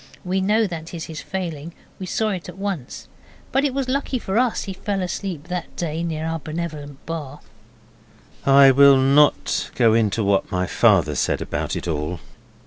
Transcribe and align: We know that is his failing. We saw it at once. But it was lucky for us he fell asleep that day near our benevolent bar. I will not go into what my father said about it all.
We 0.25 0.41
know 0.41 0.65
that 0.65 0.95
is 0.95 1.05
his 1.05 1.21
failing. 1.21 1.73
We 1.99 2.07
saw 2.07 2.29
it 2.29 2.49
at 2.49 2.57
once. 2.57 3.07
But 3.51 3.63
it 3.63 3.71
was 3.71 3.87
lucky 3.87 4.17
for 4.17 4.39
us 4.39 4.63
he 4.63 4.73
fell 4.73 4.99
asleep 5.03 5.47
that 5.49 5.75
day 5.75 6.01
near 6.01 6.25
our 6.25 6.39
benevolent 6.39 7.05
bar. 7.05 7.41
I 8.43 8.71
will 8.71 8.97
not 8.97 9.69
go 9.75 9.93
into 9.93 10.23
what 10.23 10.51
my 10.51 10.65
father 10.65 11.13
said 11.13 11.39
about 11.39 11.75
it 11.75 11.87
all. 11.87 12.19